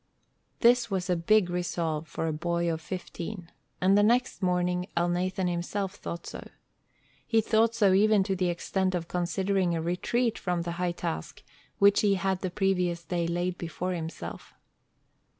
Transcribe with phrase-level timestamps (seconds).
[0.61, 5.47] This was a big resolve for a boy of fifteen, and the next morning Elnathan
[5.47, 6.41] himself thought so.
[7.27, 11.43] He thought so even to the extent of considering a retreat from the high task
[11.77, 14.55] which he had the previous day laid before himself.